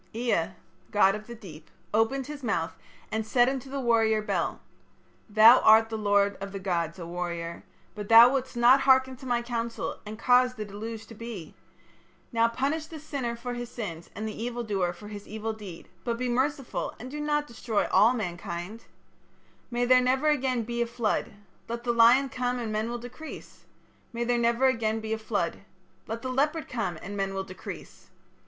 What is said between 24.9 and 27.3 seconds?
be a flood. Let the leopard come and